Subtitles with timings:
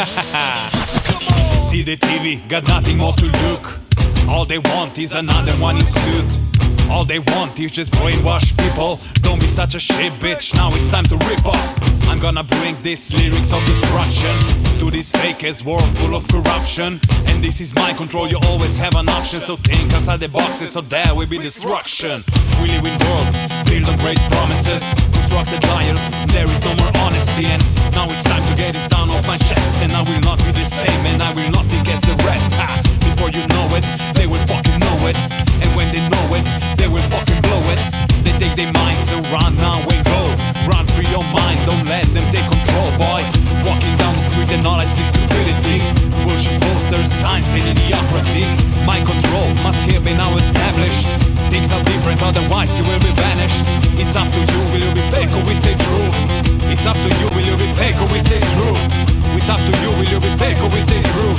[1.58, 3.78] See the TV, got nothing more to look.
[4.26, 6.40] All they want is another one in suit.
[6.88, 8.98] All they want is just brainwash people.
[9.20, 12.08] Don't be such a shit bitch, now it's time to rip off.
[12.08, 14.34] I'm gonna bring these lyrics of destruction
[14.78, 16.98] to this fake world full of corruption.
[17.26, 19.42] And this is my control, you always have an option.
[19.42, 22.24] So think outside the boxes, so there will be destruction.
[22.62, 24.82] We live in world built on great promises,
[25.14, 26.02] constructed liars.
[26.34, 27.62] There is no more honesty, and
[27.94, 29.78] now it's time to get this down off my chest.
[29.78, 32.50] And I will not be the same, and I will not think as the rest.
[32.58, 32.66] Ha!
[33.06, 33.86] Before you know it,
[34.18, 35.16] they will fucking know it.
[35.62, 36.44] And when they know it,
[36.82, 37.80] they will fucking blow it.
[38.26, 40.20] They take their minds so run now and go.
[40.74, 43.22] Run free your mind, don't let them take control, boy.
[43.62, 45.78] Walking down the street and all I see is stupidity.
[46.26, 48.50] Bullshit posters, signs, and idiocracy.
[48.82, 51.06] My control must here be now established.
[52.32, 53.64] Think not different, otherwise you will be banished.
[53.98, 56.08] It's up to you, will you be fake or we stay true?
[56.70, 58.74] It's up to you, will you be fake or we stay true?
[59.36, 61.34] It's up to you, will you be fake or we stay true?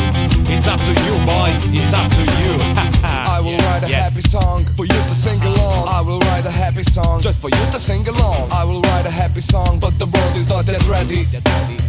[0.52, 2.52] It's up to you, boy, it's up to you.
[3.04, 4.14] I will write a Yes.
[4.14, 5.88] happy song for you to sing along.
[5.88, 8.52] I will write a happy song just for you to sing along.
[8.52, 11.26] I will write a happy song, but the world is not yet ready.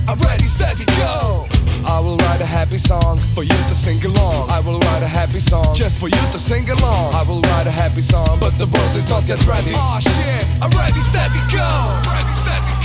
[0.08, 1.47] I'm ready, steady, go.
[1.86, 4.50] I will write a happy song for you to sing along.
[4.50, 7.14] I will write a happy song just for you to sing along.
[7.14, 9.73] I will write a happy song, but the world is not yet ready.
[9.75, 10.47] Oh shit!
[10.61, 11.69] I'm ready, steady, go.
[12.11, 12.81] Ready, steady, go.